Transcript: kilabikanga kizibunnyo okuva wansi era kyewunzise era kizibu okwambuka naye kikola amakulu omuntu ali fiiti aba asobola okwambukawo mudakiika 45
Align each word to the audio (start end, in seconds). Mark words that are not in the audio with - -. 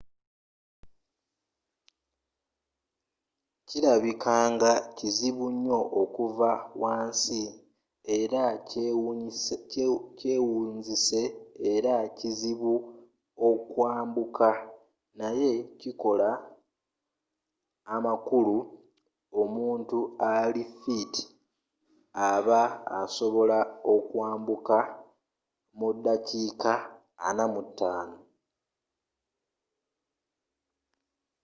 kilabikanga 3.73 4.71
kizibunnyo 4.97 5.79
okuva 6.01 6.49
wansi 6.81 7.41
era 8.17 8.43
kyewunzise 10.19 11.23
era 11.71 11.95
kizibu 12.17 12.73
okwambuka 13.49 14.49
naye 15.19 15.51
kikola 15.79 16.29
amakulu 17.95 18.55
omuntu 19.41 19.99
ali 20.35 20.63
fiiti 20.79 21.23
aba 22.31 22.61
asobola 22.99 23.59
okwambukawo 23.93 24.87
mudakiika 25.79 26.71
45 27.29 28.17